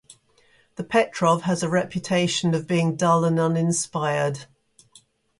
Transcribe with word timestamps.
The 0.77 0.83
Petrov 0.83 1.43
has 1.43 1.61
a 1.61 1.69
reputation 1.69 2.55
of 2.55 2.65
being 2.65 2.95
dull 2.95 3.23
and 3.23 3.39
uninspired. 3.39 4.47